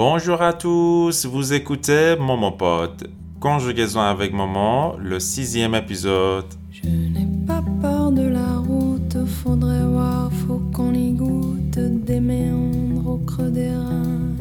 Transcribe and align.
Bonjour 0.00 0.42
à 0.42 0.52
tous, 0.52 1.24
vous 1.26 1.52
écoutez 1.54 2.16
Momopod, 2.16 3.10
conjugaison 3.40 4.00
avec 4.00 4.32
Momo, 4.32 4.96
le 4.98 5.18
sixième 5.20 5.74
épisode. 5.74 6.44
Je 6.70 6.86
n'ai 6.88 7.26
pas 7.46 7.62
peur 7.80 8.12
de 8.12 8.22
la 8.22 8.56
route, 8.58 9.16
faudrait 9.26 9.84
voir, 9.86 10.30
faut 10.32 10.60
qu'on 10.74 10.92
y 10.92 11.12
goûte 11.12 11.78
des 11.78 12.20
méandres 12.20 13.08
au 13.08 13.18
creux 13.18 13.50
des 13.50 13.70
reins. 13.70 14.36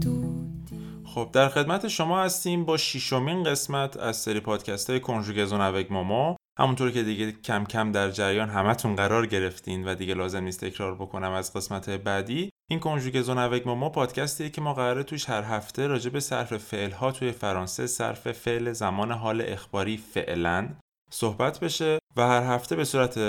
Tout 0.00 0.24
y- 0.72 1.06
خب 1.14 1.28
در 1.32 1.48
خدمت 1.48 1.88
شما 1.88 2.22
هستیم 2.22 2.64
با 2.64 2.76
ششمین 2.76 3.42
قسمت 3.42 3.96
از 3.96 4.16
سری 4.16 4.40
پادکست 4.40 4.90
های 4.90 5.00
کنجوگزون 5.00 5.60
اوک 5.60 5.92
ماما 5.92 6.35
همونطور 6.59 6.91
که 6.91 7.03
دیگه 7.03 7.31
کم 7.31 7.65
کم 7.65 7.91
در 7.91 8.11
جریان 8.11 8.49
همتون 8.49 8.95
قرار 8.95 9.25
گرفتین 9.25 9.87
و 9.87 9.95
دیگه 9.95 10.13
لازم 10.13 10.43
نیست 10.43 10.65
تکرار 10.65 10.95
بکنم 10.95 11.31
از 11.31 11.53
قسمت 11.53 11.89
بعدی 11.89 12.49
این 12.69 12.79
کنجوگزون 12.79 13.37
اوک 13.37 13.67
ماما 13.67 13.89
پادکستیه 13.89 14.49
که 14.49 14.61
ما 14.61 14.73
قراره 14.73 15.03
توش 15.03 15.29
هر 15.29 15.43
هفته 15.43 15.87
راجع 15.87 16.09
به 16.09 16.19
صرف 16.19 16.57
فعل 16.57 16.91
ها 16.91 17.11
توی 17.11 17.31
فرانسه 17.31 17.87
صرف 17.87 18.31
فعل 18.31 18.71
زمان 18.71 19.11
حال 19.11 19.43
اخباری 19.47 19.97
فعلا 19.97 20.69
صحبت 21.11 21.59
بشه 21.59 21.99
و 22.17 22.27
هر 22.27 22.43
هفته 22.43 22.75
به 22.75 22.83
صورت 22.83 23.19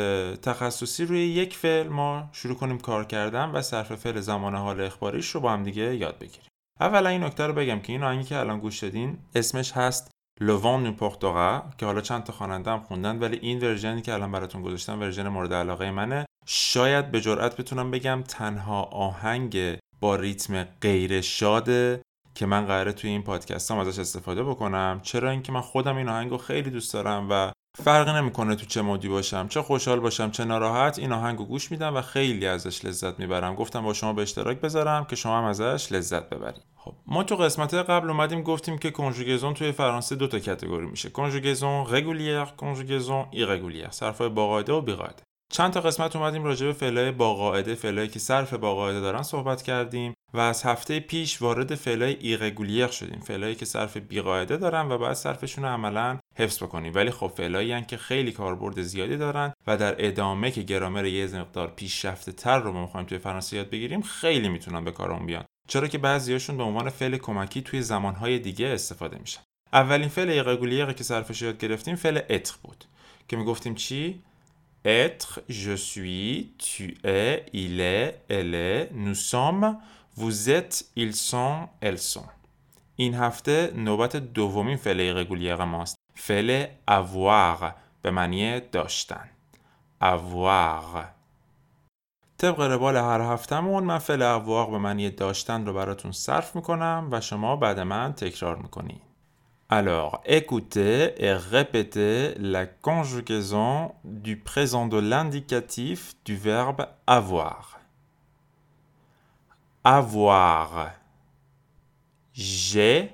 تخصصی 0.40 1.04
روی 1.04 1.20
یک 1.20 1.56
فعل 1.56 1.88
ما 1.88 2.28
شروع 2.32 2.54
کنیم 2.56 2.78
کار 2.78 3.04
کردن 3.04 3.50
و 3.50 3.62
صرف 3.62 3.94
فعل 3.94 4.20
زمان 4.20 4.54
حال 4.54 4.80
اخباریش 4.80 5.28
رو 5.28 5.40
با 5.40 5.52
هم 5.52 5.62
دیگه 5.62 5.96
یاد 5.96 6.18
بگیریم. 6.18 6.48
اولا 6.80 7.08
این 7.08 7.24
نکته 7.24 7.46
رو 7.46 7.52
بگم 7.52 7.80
که 7.80 7.92
این 7.92 8.02
آهنگی 8.02 8.24
که 8.24 8.36
الان 8.36 8.60
گوش 8.60 8.78
دادین 8.78 9.18
اسمش 9.34 9.72
هست 9.72 10.10
لوان 10.40 10.82
نوپورتورا 10.82 11.64
که 11.78 11.86
حالا 11.86 12.00
چند 12.00 12.24
تا 12.24 12.32
خواننده 12.32 12.70
هم 12.70 12.80
خوندن 12.80 13.18
ولی 13.18 13.36
این 13.36 13.60
ورژنی 13.60 14.02
که 14.02 14.14
الان 14.14 14.32
براتون 14.32 14.62
گذاشتم 14.62 15.00
ورژن 15.00 15.28
مورد 15.28 15.52
علاقه 15.52 15.90
منه. 15.90 16.26
شاید 16.46 17.10
به 17.10 17.20
جرئت 17.20 17.56
بتونم 17.56 17.90
بگم 17.90 18.22
تنها 18.28 18.82
آهنگ 18.82 19.78
با 20.00 20.16
ریتم 20.16 20.64
غیر 20.64 21.20
شاده 21.20 22.02
که 22.34 22.46
من 22.46 22.66
قراره 22.66 22.92
توی 22.92 23.10
این 23.10 23.22
پادکست 23.22 23.70
هم 23.70 23.78
ازش 23.78 23.98
استفاده 23.98 24.44
بکنم. 24.44 25.00
چرا 25.02 25.30
اینکه 25.30 25.52
من 25.52 25.60
خودم 25.60 25.96
این 25.96 26.08
آهنگ 26.08 26.36
خیلی 26.36 26.70
دوست 26.70 26.92
دارم 26.92 27.26
و 27.30 27.52
فرق 27.84 28.08
نمی‌کنه 28.08 28.54
تو 28.54 28.66
چه 28.66 28.82
mood 28.82 29.03
ی 29.03 29.08
باشم 29.08 29.48
چه 29.48 29.62
خوشحال 29.62 30.00
باشم 30.00 30.30
چه 30.30 30.44
ناراحت 30.44 30.98
این 30.98 31.12
آهنگ 31.12 31.38
رو 31.38 31.44
گوش 31.44 31.70
میدم 31.70 31.96
و 31.96 32.02
خیلی 32.02 32.46
ازش 32.46 32.84
لذت 32.84 33.18
می‌برم. 33.18 33.54
گفتم 33.54 33.82
با 33.82 33.92
شما 33.92 34.12
به 34.12 34.22
اشتراک 34.22 34.60
بذارم 34.60 35.04
که 35.04 35.16
شما 35.16 35.38
هم 35.38 35.44
ازش 35.44 35.92
لذت 35.92 36.28
ببرید. 36.28 36.62
خب 36.76 36.92
ما 37.06 37.24
تو 37.24 37.36
قسمت 37.36 37.74
قبل 37.74 38.10
اومدیم 38.10 38.42
گفتیم 38.42 38.78
که 38.78 38.90
conjugaison 38.90 39.54
توی 39.54 39.72
فرانسه 39.72 40.16
دو 40.16 40.26
تا 40.26 40.38
category 40.38 40.86
میشه. 40.86 41.10
conjugaison 41.10 41.86
régulière 41.90 42.44
conjugaison 42.44 43.26
irrégulière 43.30 43.90
صرفای 43.90 44.28
با 44.28 44.46
قاعده 44.46 44.72
و 44.72 44.80
بی 44.80 44.92
قاعده 44.92 45.22
چند 45.52 45.72
تا 45.72 45.80
قسمت 45.80 46.16
اومدیم 46.16 46.44
راجع 46.44 46.66
به 46.66 46.72
فعلای 46.72 47.12
با 47.12 47.34
قاعده 47.34 47.74
فعلایی 47.74 48.08
که 48.08 48.18
صرف 48.18 48.54
با 48.54 48.74
قاعده 48.74 49.00
دارن 49.00 49.22
صحبت 49.22 49.62
کردیم 49.62 50.14
و 50.34 50.40
از 50.40 50.62
هفته 50.62 51.00
پیش 51.00 51.42
وارد 51.42 51.74
فعلای 51.74 52.14
irrégulier 52.14 52.86
شدیم. 52.86 53.20
فعلایی 53.20 53.54
که 53.54 53.64
صرف 53.64 53.96
بی 53.96 54.20
قاعده 54.20 54.56
دارن 54.56 54.92
و 54.92 54.98
بعد 54.98 55.12
صرفشون 55.12 55.64
عملا 55.64 56.18
حفظ 56.38 56.62
بکنیم 56.62 56.92
ولی 56.94 57.10
خب 57.10 57.32
فعلایی 57.36 57.84
که 57.84 57.96
خیلی 57.96 58.32
کاربرد 58.32 58.82
زیادی 58.82 59.16
دارن 59.16 59.52
و 59.66 59.76
در 59.76 60.06
ادامه 60.06 60.50
که 60.50 60.62
گرامر 60.62 61.04
یه 61.04 61.26
مقدار 61.26 61.72
پیشرفته 61.76 62.32
تر 62.32 62.58
رو 62.58 62.72
ما 62.72 62.82
می‌خوایم 62.82 63.06
توی 63.06 63.18
فرانسه 63.18 63.56
یاد 63.56 63.70
بگیریم 63.70 64.02
خیلی 64.02 64.48
می‌تونن 64.48 64.84
به 64.84 64.92
کارمون 64.92 65.26
بیان 65.26 65.44
چرا 65.68 65.88
که 65.88 65.98
بعضیاشون 65.98 66.56
به 66.56 66.62
عنوان 66.62 66.90
فعل 66.90 67.16
کمکی 67.16 67.62
توی 67.62 67.82
زمانهای 67.82 68.38
دیگه 68.38 68.66
استفاده 68.66 69.18
میشن 69.18 69.40
اولین 69.72 70.08
فعل 70.08 70.30
ایرگولیر 70.30 70.92
که 70.92 71.04
صرفش 71.04 71.42
یاد 71.42 71.58
گرفتیم 71.58 71.96
فعل 71.96 72.20
اتر 72.30 72.54
بود 72.62 72.84
که 73.28 73.36
می‌گفتیم 73.36 73.74
چی 73.74 74.22
être, 74.84 75.40
je 75.48 75.74
suis, 75.74 76.52
tu 76.58 76.96
es, 77.04 77.44
il 77.52 77.80
est, 77.80 78.20
elle 78.28 78.54
est, 78.54 78.90
nous 78.94 79.14
sommes, 79.14 79.78
vous 80.16 80.50
êtes, 80.50 80.86
ils 80.96 81.14
sont, 81.14 81.68
elles 81.80 81.98
sont. 81.98 82.28
این 82.96 83.14
هفته 83.14 83.72
نوبت 83.76 84.16
دومین 84.16 84.76
فعل 84.76 85.00
رگولیر 85.00 85.64
ماست. 85.64 85.98
فعل 86.17 86.65
avoir 86.87 87.73
به 88.01 88.11
معنی 88.11 88.59
داشتن. 88.59 89.29
avoir. 90.01 91.05
طبق 92.37 92.59
روال 92.59 92.97
هر 92.97 93.21
هفتهمون 93.21 93.83
من 93.83 93.97
فعل 93.97 94.21
avoir 94.21 94.69
به 94.71 94.77
معنی 94.77 95.09
داشتن 95.09 95.65
رو 95.65 95.73
براتون 95.73 96.11
صرف 96.11 96.55
میکنم 96.55 97.07
و 97.11 97.21
شما 97.21 97.55
بعد 97.55 97.79
من 97.79 98.13
تکرار 98.13 98.55
میکنید. 98.55 99.01
Alors, 99.69 100.21
écoutez 100.25 101.15
et 101.17 101.33
répétez 101.33 102.35
la 102.37 102.67
conjugaison 102.67 103.95
du 104.03 104.37
présent 104.37 104.85
de 104.87 104.97
l'indicatif 104.97 106.13
du 106.25 106.35
verbe 106.35 106.85
avoir. 107.07 107.79
Avoir. 109.83 110.91
J'ai. 112.33 113.13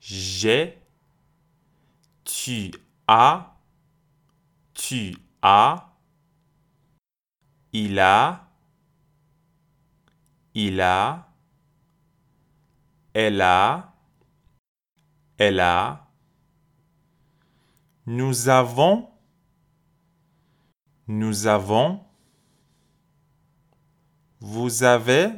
J'ai. 0.00 0.78
Tu 2.45 2.73
as. 3.07 3.55
Tu 4.73 5.15
as. 5.41 5.87
Il 7.71 7.97
a. 7.97 8.49
Il 10.53 10.81
a. 10.81 11.25
Elle 13.13 13.39
a. 13.39 13.93
Elle 15.37 15.61
a. 15.61 16.05
Nous 18.07 18.49
avons. 18.49 19.09
Nous 21.07 21.47
avons. 21.47 22.05
Vous 24.41 24.83
avez. 24.83 25.29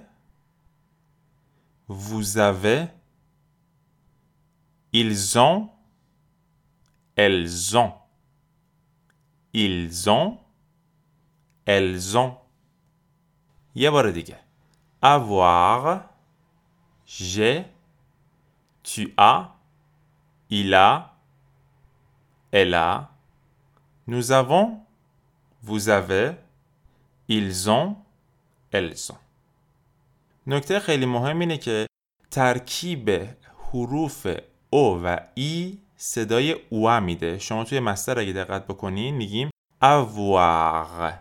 Vous 1.88 2.40
avez. 2.40 2.88
Ils 4.92 5.38
ont. 5.38 5.75
Elles 7.16 7.78
ont. 7.78 7.94
Ils 9.54 10.10
ont. 10.10 10.38
Elles 11.66 12.18
ont. 12.18 12.38
یه 13.76 13.92
بار 13.92 14.12
دیگه. 14.12 14.40
Avoir. 15.02 16.10
J'ai. 17.06 17.66
Tu 18.84 19.14
as. 19.18 19.56
Il 20.50 20.74
a. 20.74 21.14
Elle 22.52 22.74
a. 22.74 23.10
Nous 24.08 24.32
avons. 24.32 24.80
Vous 25.64 25.90
avez. 25.90 26.36
Ils 27.28 27.70
ont. 27.70 27.96
Elles 28.72 29.12
ont. 29.12 29.20
نکته 30.48 30.80
خیلی 30.80 31.06
مهم 31.06 31.40
اینه 31.40 31.58
که 31.58 31.86
ترکیب 32.32 33.10
حروف 33.72 34.28
او 34.70 35.02
و 35.04 35.18
ای 35.36 35.78
صدای 35.98 36.56
او 36.70 37.00
میده. 37.00 37.40
شما 37.40 37.64
توی 37.64 37.80
مستر 37.80 38.20
اگه 38.20 38.34
دقت 38.34 38.68
بکنین 38.68 39.16
میگیم 39.16 39.50
avoir 39.84 41.14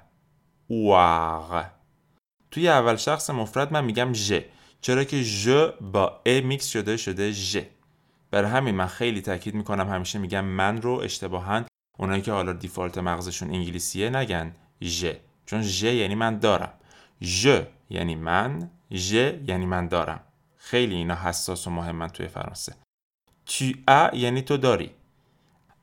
avoir 0.69 1.71
توی 2.51 2.69
اول 2.69 2.97
شخص 2.97 3.31
مفرد 3.31 3.73
من 3.73 3.85
میگم 3.85 4.13
j'ai. 4.13 4.33
چرا 4.81 5.05
که 5.05 5.23
je 5.23 5.49
با 5.81 6.21
ai 6.27 6.41
mix 6.41 6.67
شده 6.67 6.97
شده 6.97 7.33
j'ai. 7.33 7.57
برای 8.31 8.51
همین 8.51 8.75
من 8.75 8.87
خیلی 8.87 9.21
تاکید 9.21 9.55
می‌کنم 9.55 9.89
همیشه 9.89 10.19
میگم 10.19 10.45
من 10.45 10.83
رو 10.83 10.93
اشتباها 10.93 11.65
اونایی 11.99 12.23
که 12.23 12.33
حالا 12.33 12.53
default 12.53 12.99
مغزشون 12.99 13.51
انگلیسیه 13.51 14.11
نگن. 14.11 14.55
je. 14.83 15.07
چون 15.47 15.63
j'ai 15.63 15.83
یعنی 15.83 16.15
من 16.15 16.39
دارم. 16.39 16.73
je 17.23 17.61
یعنی 17.91 18.15
من. 18.15 18.71
j'ai 18.93 19.13
یعنی 19.47 19.67
من 19.67 19.89
دارم. 19.89 20.21
خیلی 20.57 20.95
اینا 20.95 21.15
حساس 21.15 21.67
و 21.67 21.71
مهمن 21.71 22.09
توی 22.09 22.29
فرانسه. 22.29 22.75
tu 23.47 23.65
as 23.89 24.11
یعنی 24.13 24.43
تو 24.43 24.57
داری. 24.57 24.91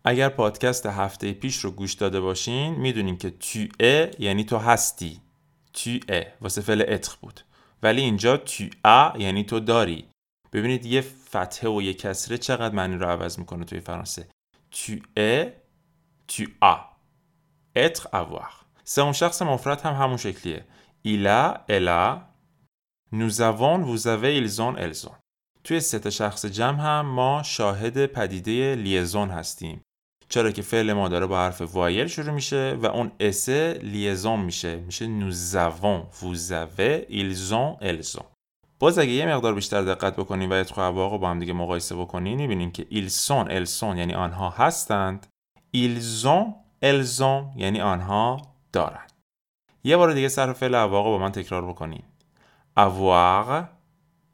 اگر 0.06 0.30
پادکست 0.30 0.86
هفته 0.86 1.34
پیش 1.34 1.58
رو 1.58 1.72
گوش 1.72 1.94
داده 1.94 2.22
باشین 2.22 2.76
می‌دونین 2.76 3.18
که 3.18 3.30
تو 3.30 3.60
ا 3.80 4.08
یعنی 4.20 4.44
تو 4.44 4.58
هستی. 4.58 5.22
تو 5.74 5.90
ا؟ 6.10 6.24
واسه 6.42 6.62
فعل 6.62 6.86
اتر 6.88 7.16
بود. 7.22 7.40
ولی 7.84 8.02
اینجا 8.02 8.38
تو 8.38 8.64
ا 8.86 9.14
یعنی 9.18 9.44
تو 9.44 9.60
داری. 9.60 10.06
ببینید 10.54 10.86
یه 10.86 11.02
فتحه 11.02 11.70
و 11.70 11.82
یه 11.82 11.94
کسره 11.94 12.38
چقدر 12.38 12.76
معنی 12.76 12.96
رو 12.96 13.06
عوض 13.06 13.40
می‌کنه 13.40 13.66
توی 13.66 13.80
فرانسه. 13.80 14.28
تو 14.72 14.94
ا 15.18 15.46
تو 16.28 16.44
ا. 16.62 16.76
اتر 17.76 18.24
avoir 18.24 18.66
سوم 18.84 19.12
شخص 19.12 19.42
مفرد 19.42 19.82
هم 19.82 19.94
همون 19.94 20.18
شکلیه. 20.18 20.66
elle 21.06 21.88
a 21.88 22.20
nous 23.12 23.42
avons 23.42 23.82
vous 23.82 24.08
avez 24.08 24.40
توی 25.64 25.80
سه 25.80 26.00
تا 26.00 26.10
شخص 26.10 26.46
جمع 26.46 26.80
هم 26.80 27.06
ما 27.06 27.44
شاهد 27.44 28.06
پدیده 28.06 28.76
liaison 28.76 29.30
هستیم. 29.30 29.82
چرا 30.30 30.52
که 30.52 30.62
فعل 30.62 30.94
ما 30.94 31.10
داره 31.10 31.26
با 31.26 31.38
حرف 31.38 31.76
voyelle 31.76 32.08
شروع 32.08 32.32
میشه 32.32 32.78
و 32.82 32.86
اون 32.86 33.12
s 33.20 33.50
liaison 33.50 34.40
میشه. 34.40 34.76
میشه 34.76 35.06
ils 37.10 37.52
ont 37.52 37.84
elles 37.84 38.20
ont 38.20 38.26
باز 38.80 39.00
اگه 39.00 39.12
یه 39.12 39.26
مقدار 39.26 39.54
بیشتر 39.54 39.82
دقت 39.82 40.16
بکنین 40.16 40.52
و 40.52 40.54
être 40.54 40.82
رو 40.82 41.18
با 41.18 41.30
هم 41.30 41.40
دیگه 41.40 41.54
مقایسه 41.54 41.96
بکنین 41.96 42.38
می‌بینین 42.38 42.72
که 42.72 42.88
elles 42.92 43.80
sont 43.80 43.98
یعنی 43.98 44.14
آنها 44.14 44.50
هستند. 44.50 45.28
elles 45.76 46.26
ont 47.20 47.46
یعنی 47.56 47.82
آنها 47.82 48.42
دارند 48.74 49.12
یه 49.84 49.98
بار 49.98 50.14
دیگه 50.14 50.28
صرف 50.28 50.58
فعل 50.58 50.76
اواق 50.76 51.06
با 51.06 51.18
من 51.18 51.32
تکرار 51.32 51.70
بکنین. 51.70 52.04
avoir 52.78 53.68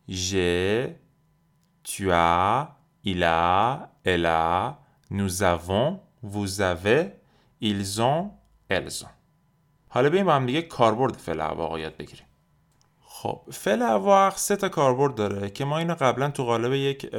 j'ai, 0.10 0.96
tu 1.92 2.04
as, 2.12 2.68
il 3.12 3.24
a, 3.24 3.90
elle 4.12 4.26
a, 4.26 4.80
nous 5.18 5.34
avons, 5.54 5.88
vous 6.34 6.50
avez, 6.62 7.02
ils 7.62 8.02
ont, 8.02 8.22
elles 8.70 9.04
ont. 9.06 9.14
حالا 9.90 10.10
بیایم 10.10 10.26
با 10.26 10.36
هم 10.36 10.46
دیگه 10.46 10.62
کاربرد 10.62 11.14
فعل 11.18 11.42
اواق 11.42 11.80
یاد 11.80 11.98
بگیریم. 11.98 12.26
خب 13.02 13.42
فعل 13.52 13.82
اواق 13.82 14.36
سه 14.36 14.56
تا 14.56 14.70
کاربرد 14.70 15.16
داره 15.16 15.50
که 15.50 15.66
ما 15.66 15.78
اینو 15.78 15.96
قبلا 16.00 16.30
تو 16.30 16.44
قالب 16.44 16.74
یک 16.74 17.10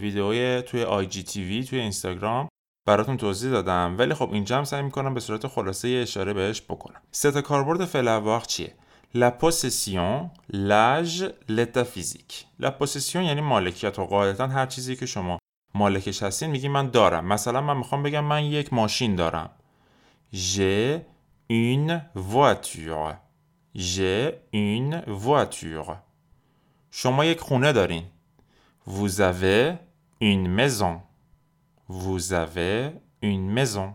ویدئوی 0.00 0.62
توی 0.62 0.82
آی 0.82 1.06
جی 1.06 1.22
تی 1.22 1.44
وی 1.44 1.64
توی 1.64 1.78
اینستاگرام 1.80 2.48
براتون 2.86 3.16
توضیح 3.16 3.50
دادم 3.50 3.94
ولی 3.98 4.14
خب 4.14 4.32
اینجا 4.32 4.58
هم 4.58 4.64
سعی 4.64 4.82
می‌کنم 4.82 5.14
به 5.14 5.20
صورت 5.20 5.46
خلاصه 5.46 5.88
یه 5.88 6.02
اشاره 6.02 6.32
بهش 6.32 6.62
بکنم 6.62 7.00
سه 7.10 7.30
تا 7.30 7.42
کاربرد 7.42 7.84
فعل 7.84 8.08
اواق 8.08 8.46
چیه 8.46 8.74
La 9.14 9.30
possession, 9.30 10.30
l'âge, 10.50 11.32
l'état 11.48 11.86
physique. 11.86 12.46
La 12.58 12.70
possession 12.70 13.22
یعنی 13.22 13.40
مالکیت 13.40 13.98
و 13.98 14.06
قاعدتا 14.06 14.46
هر 14.46 14.66
چیزی 14.66 14.96
که 14.96 15.06
شما 15.06 15.38
مالکش 15.74 16.22
هستین 16.22 16.50
میگی 16.50 16.68
من 16.68 16.90
دارم 16.90 17.26
مثلا 17.26 17.60
من 17.60 17.76
می‌خوام 17.76 18.02
بگم 18.02 18.24
من 18.24 18.44
یک 18.44 18.72
ماشین 18.72 19.16
دارم 19.16 19.50
J'ai 20.32 21.06
une 21.50 22.00
voiture 22.14 23.16
J'ai 23.76 24.34
une 24.52 25.02
voiture 25.06 25.96
شما 26.90 27.24
یک 27.24 27.40
خونه 27.40 27.72
دارین 27.72 28.04
Vous 28.86 29.20
avez 29.20 29.78
une 30.20 30.48
maison 30.48 31.00
Vous 31.88 32.32
avez 32.32 32.92
une 33.22 33.50
maison 33.50 33.94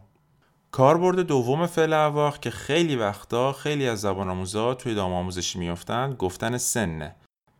کاربرد 0.73 1.19
دوم 1.19 1.67
فعل 1.67 1.93
اواخ 1.93 2.39
که 2.39 2.51
خیلی 2.51 2.95
وقتا 2.95 3.53
خیلی 3.53 3.87
از 3.87 4.01
زبان 4.01 4.29
آموزا 4.29 4.73
توی 4.73 4.95
دام 4.95 5.13
آموزشی 5.13 5.59
میافتند 5.59 6.13
گفتن 6.13 6.57
سنه 6.57 7.15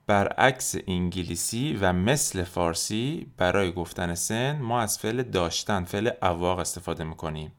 برعکس 0.07 0.75
انگلیسی 0.87 1.77
و 1.81 1.93
مثل 1.93 2.43
فارسی 2.43 3.31
برای 3.37 3.71
گفتن 3.71 4.15
سن 4.15 4.59
ما 4.59 4.81
از 4.81 4.99
فعل 4.99 5.23
داشتن 5.23 5.83
فعل 5.83 6.09
اواق 6.21 6.59
استفاده 6.59 7.03
می‌کنیم. 7.03 7.51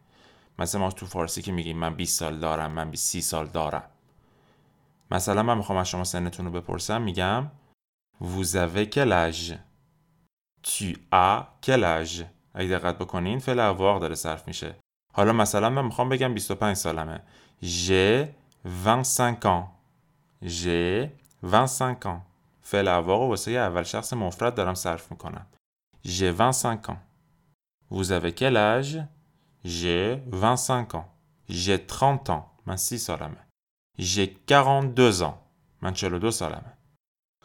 مثلا 0.58 0.80
ما 0.80 0.90
تو 0.90 1.06
فارسی 1.06 1.42
که 1.42 1.52
میگیم 1.52 1.78
من 1.78 1.94
20 1.94 2.18
سال 2.18 2.38
دارم 2.38 2.72
من 2.72 2.94
30 2.94 3.20
سال 3.20 3.46
دارم. 3.46 3.84
مثلا 5.10 5.42
من 5.42 5.56
می‌خوام 5.56 5.78
از 5.78 5.88
شما 5.88 6.04
سنتون 6.04 6.46
رو 6.46 6.52
بپرسم 6.52 7.02
میگم 7.02 7.50
Vous 8.22 8.54
avez 8.54 8.86
quel 8.94 9.12
âge؟ 9.12 9.54
Tu 10.66 10.96
as 11.12 11.42
quel 11.66 11.84
اگه 12.54 12.68
دقت 12.68 12.98
بکنین 12.98 13.38
فعل 13.38 13.60
اواق 13.60 14.00
داره 14.00 14.14
صرف 14.14 14.48
میشه. 14.48 14.83
حالا 15.16 15.32
مثلا 15.32 15.68
من 15.68 15.84
می‌خوام 15.84 16.08
بگم 16.08 16.34
25 16.34 16.76
سالمه. 16.76 17.20
J'ai 17.62 18.28
25 18.64 19.46
ans. 19.46 19.68
J'ai 20.42 21.10
25 21.42 22.06
ans. 22.06 22.20
فعل 22.62 22.88
اواق 22.88 23.20
و 23.20 23.28
واسه 23.28 23.50
اول 23.50 23.82
شخص 23.82 24.12
مفرد 24.12 24.54
دارم 24.54 24.74
صرف 24.74 25.12
می‌کنم. 25.12 25.46
J'ai 26.06 26.30
25 26.30 26.88
ans. 26.90 26.98
Vous 27.90 28.12
avez 28.12 28.32
quel 28.32 28.56
âge? 28.56 28.98
J'ai 29.64 30.22
25 30.26 30.94
ans. 30.94 31.06
J'ai 31.48 31.78
30 31.86 32.30
ans. 32.30 32.44
من 32.66 32.76
30 32.76 32.96
سالمه. 32.96 33.46
J'ai 33.98 34.28
42 34.46 35.22
ans. 35.22 35.34
من 35.82 35.94
42 35.94 36.30
سالمه. 36.30 36.74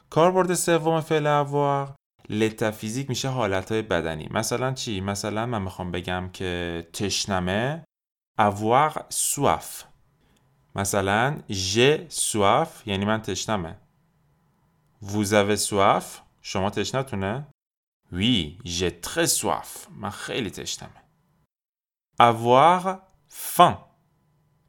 کاربرد 0.09 0.53
سوم 0.53 1.01
فعل 1.01 1.27
اواق 1.27 1.98
لتا 2.29 2.71
فیزیک 2.71 3.09
میشه 3.09 3.29
حالتهای 3.29 3.81
بدنی. 3.81 4.27
مثلا 4.31 4.73
چی؟ 4.73 5.01
مثلا 5.01 5.45
من 5.45 5.61
می‌خوام 5.61 5.91
بگم 5.91 6.29
که 6.33 6.87
تشنمه 6.93 7.83
avoir 8.39 8.93
soif 9.11 9.85
مثلا 10.75 11.37
j'ai 11.49 12.09
soif 12.11 12.67
یعنی 12.85 13.05
من 13.05 13.21
تشنمه. 13.21 13.75
Vous 15.03 15.33
avez 15.33 15.57
soif 15.57 16.03
شما 16.41 16.69
تشنتونه؟ 16.69 17.47
Oui, 18.13 18.57
j'ai 18.65 18.91
très 19.01 19.27
soif 19.27 19.87
من 19.95 20.09
خیلی 20.09 20.49
تشنمه. 20.49 21.03
avoir 22.21 22.99
faim 23.29 23.77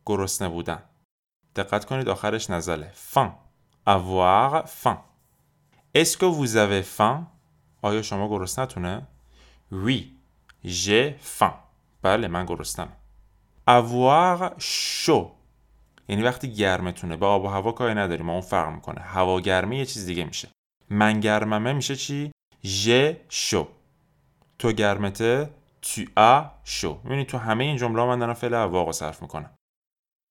گرسنه 0.06 0.48
بودن. 0.48 0.82
دقت 1.56 1.84
کنید 1.84 2.08
آخرش 2.08 2.50
نزله. 2.50 2.92
faim 3.14 3.30
avoir 3.86 4.68
faim 4.68 4.98
Est-ce 5.94 6.16
que 6.16 6.26
vous 6.26 6.56
avez 6.56 6.82
faim 6.82 7.26
آیا 7.82 8.02
شما 8.02 8.28
گرسنتونه؟ 8.28 9.06
Oui, 9.72 10.00
j'ai 10.64 11.14
faim. 11.38 11.54
بله 12.02 12.28
من 12.28 12.46
گرسنم. 12.46 12.96
avoir 13.68 14.50
chaud 14.58 15.30
یعنی 16.08 16.22
وقتی 16.22 16.54
گرمتونه 16.54 17.16
با 17.16 17.28
آب 17.28 17.44
و 17.44 17.48
هوا 17.48 17.72
کاری 17.72 17.94
نداریم 17.94 18.30
اون 18.30 18.40
فرق 18.40 18.74
می‌کنه. 18.74 19.00
هوا 19.00 19.40
گرمی 19.40 19.78
یه 19.78 19.86
چیز 19.86 20.06
دیگه 20.06 20.24
میشه. 20.24 20.48
من 20.90 21.20
گرممه 21.20 21.72
میشه 21.72 21.96
چی؟ 21.96 22.32
j'ai 22.64 23.34
chaud 23.34 23.66
تو 24.58 24.72
گرمته 24.72 25.50
tu 25.82 26.00
as 26.16 26.44
chaud 26.80 27.04
می‌بینی 27.04 27.24
تو 27.24 27.38
همه 27.38 27.64
این 27.64 27.76
جمله 27.76 28.04
من 28.04 28.18
دارم 28.18 28.34
فعل 28.34 28.54
اواق 28.54 28.92
صرف 28.92 29.22
می‌کنم. 29.22 29.50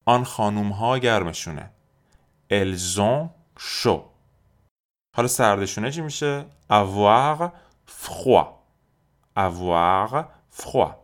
آن 0.05 0.23
خانوم 0.23 0.69
ها 0.69 0.97
گرمشونه 0.97 1.69
ont 2.51 3.29
chaud 3.59 4.18
حالا 5.13 5.27
سردشونه 5.27 5.91
چی 5.91 6.01
میشه 6.01 6.45
avoir 6.71 7.51
froid 7.87 8.47
avoir 9.35 10.25
froid 10.61 10.95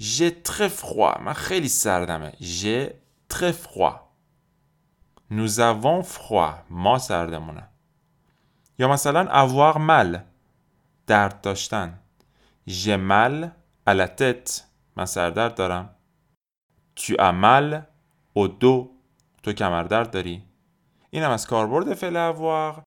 j'ai 0.00 0.42
très 0.42 0.68
froid 0.68 1.20
من 1.20 1.32
خیلی 1.32 1.68
سردمه 1.68 2.32
j'ai 2.40 2.92
très 3.28 3.52
froid 3.52 4.04
nous 5.30 5.60
avons 5.60 6.02
froid 6.02 6.54
ما 6.70 6.98
سردمونه 6.98 7.68
یا 8.78 8.88
مثلا 8.88 9.46
avoir 9.46 9.78
mal 9.78 10.18
درد 11.06 11.40
داشتن 11.40 11.98
j'ai 12.68 12.96
mal 12.96 13.52
à 13.86 13.94
la 13.94 14.08
tête 14.08 14.62
من 14.96 15.06
سردرد 15.06 15.54
دارم 15.54 15.88
tu 16.96 17.16
as 17.18 17.32
mal 17.32 17.86
au 18.38 18.48
dos 18.48 18.90
تو 19.42 19.52
کمردرد 19.52 20.10
داری 20.10 20.42
اینم 21.14 21.30
از 21.30 21.46
کاربرد 21.46 21.94
فعل 21.94 22.16
اواق. 22.16 22.82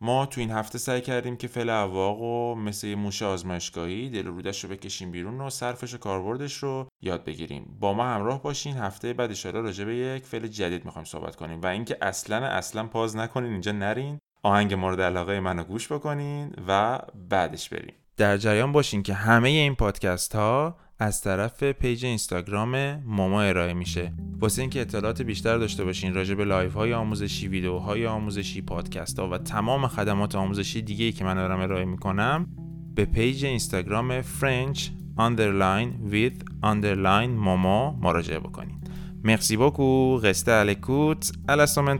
ما 0.00 0.26
تو 0.26 0.40
این 0.40 0.50
هفته 0.50 0.78
سعی 0.78 1.00
کردیم 1.00 1.36
که 1.36 1.48
فعل 1.48 1.70
اواق 1.70 2.20
و 2.20 2.54
مثل 2.54 2.94
موش 2.94 3.22
آزمایشگاهی 3.22 4.10
دل 4.10 4.26
رودش 4.26 4.64
رو 4.64 4.70
بکشیم 4.70 5.10
بیرون 5.10 5.40
و 5.40 5.50
صرفش 5.50 5.94
و 5.94 5.98
کاربردش 5.98 6.56
رو 6.56 6.88
یاد 7.00 7.24
بگیریم. 7.24 7.76
با 7.80 7.92
ما 7.92 8.04
همراه 8.04 8.42
باشین. 8.42 8.76
هفته 8.76 9.12
بعد 9.12 9.30
اشاره 9.30 9.60
راجع 9.60 9.84
به 9.84 9.96
یک 9.96 10.26
فعل 10.26 10.46
جدید 10.46 10.84
می‌خوایم 10.84 11.04
صحبت 11.04 11.36
کنیم 11.36 11.62
و 11.62 11.66
اینکه 11.66 11.96
اصلا 12.02 12.46
اصلا 12.46 12.86
پاز 12.86 13.16
نکنین 13.16 13.52
اینجا 13.52 13.72
نرین. 13.72 14.18
آهنگ 14.42 14.74
مورد 14.74 15.00
علاقه 15.00 15.40
منو 15.40 15.64
گوش 15.64 15.92
بکنین 15.92 16.54
و 16.68 16.98
بعدش 17.28 17.68
بریم. 17.68 17.94
در 18.16 18.36
جریان 18.36 18.72
باشین 18.72 19.02
که 19.02 19.14
همه 19.14 19.48
این 19.48 19.74
پادکست 19.74 20.34
ها 20.34 20.76
از 21.02 21.20
طرف 21.20 21.62
page 21.62 22.04
اینستاگرام 22.04 23.02
ماما 23.06 23.42
ارائه 23.42 23.72
میشه. 23.72 24.12
واسه 24.40 24.62
اینکه 24.62 24.80
اطلاعات 24.80 25.22
بیشتر 25.22 25.58
داشته 25.58 25.84
باشین 25.84 26.14
راجع 26.14 26.34
به 26.34 26.44
live 26.44 26.74
های 26.74 26.92
آموزشی 26.92 27.48
ویدیوهای 27.48 28.06
آموزشی 28.06 28.62
پادکست 28.62 29.18
ها 29.18 29.28
و 29.28 29.38
تمام 29.38 29.86
خدمات 29.86 30.34
آموزشی 30.34 30.82
دیگه 30.82 31.04
ای 31.04 31.12
که 31.12 31.24
من 31.24 31.34
دارم 31.34 31.60
ارائه 31.60 31.84
می‌کنم 31.84 32.46
به 32.94 33.04
page 33.04 33.44
اینستاگرام 33.44 34.22
French 34.22 34.78
underline 35.18 36.12
with 36.12 36.64
underline 36.64 37.28
ماما 37.28 37.98
مراجعه 38.02 38.38
بکنین. 38.38 38.78
Merci 39.24 39.56
beaucoup. 39.56 40.20
Restez 40.22 40.50
à 40.50 40.64
l'écoute. 40.64 41.32
À 41.48 41.56
la 41.56 41.66
semaine 41.66 41.98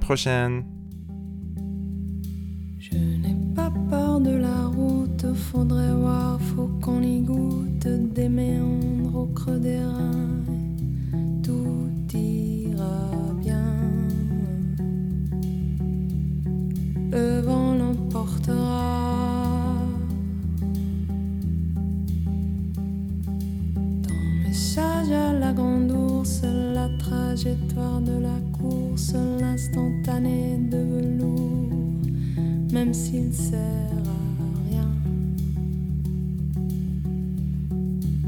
Je 2.87 2.99
n'ai 3.23 3.37
pas 3.59 3.71
peur 3.91 4.21
de 4.29 4.35
la 4.47 4.59
route, 4.77 4.92
faudrait 5.35 5.95
voir, 5.95 6.41
faut 6.41 6.71
qu'on 6.81 7.03
y 7.03 7.21
goûte 7.21 7.89
des 8.15 8.29
méandres 8.29 9.17
au 9.17 9.27
creux 9.27 9.59
des 9.59 9.79
reins. 9.79 10.45
Tout 11.43 12.17
ira 12.17 13.11
bien. 13.41 13.65
Le 17.11 17.41
vent 17.41 17.75
l'emportera. 17.75 19.75
Ton 24.03 24.15
message 24.45 25.11
à 25.11 25.33
la 25.33 25.53
grande 25.53 25.91
ours, 25.91 26.43
la 26.75 26.89
trajectoire 26.99 28.01
de 28.01 28.21
la 28.21 28.39
course, 28.59 29.15
l'instantané 29.41 30.59
de 30.71 30.79
velours 30.79 31.63
même 32.73 32.95
s'il 32.95 33.33
sert 33.33 33.59
à 33.59 34.22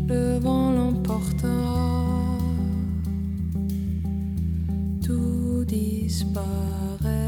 Le 0.06 0.38
vent 0.38 0.70
l'emportera, 0.70 2.38
tout 5.02 5.64
disparaîtra. 5.66 7.23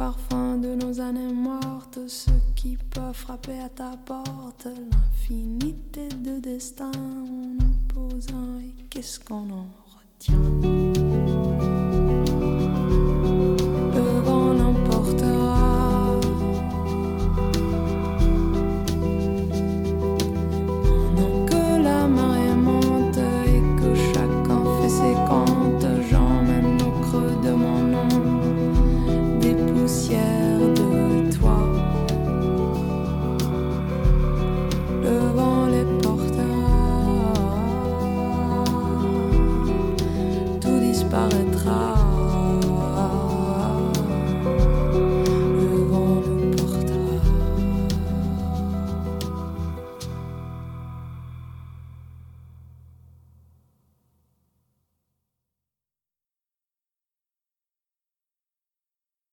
Parfum 0.00 0.56
de 0.56 0.74
nos 0.74 0.98
années 0.98 1.30
mortes, 1.30 1.98
ceux 2.08 2.40
qui 2.56 2.78
peuvent 2.78 3.12
frapper 3.12 3.60
à 3.60 3.68
ta 3.68 3.98
porte, 4.06 4.66
l'infinité 4.66 6.08
de 6.08 6.40
destin 6.40 6.90
en 6.96 7.58
opposant 8.06 8.58
et 8.60 8.72
qu'est-ce 8.88 9.20
qu'on 9.20 9.50
en 9.50 9.66
retient? 9.98 11.79